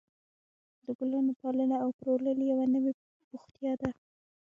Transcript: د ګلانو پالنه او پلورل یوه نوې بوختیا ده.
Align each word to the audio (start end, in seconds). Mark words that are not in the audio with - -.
د 0.85 0.87
ګلانو 0.97 1.33
پالنه 1.41 1.75
او 1.83 1.89
پلورل 1.97 2.39
یوه 2.51 2.65
نوې 2.73 2.91
بوختیا 3.29 3.73
ده. 3.81 3.89